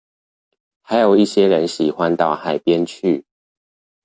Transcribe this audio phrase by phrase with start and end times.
[0.81, 3.23] 還有一些人喜歡到海邊去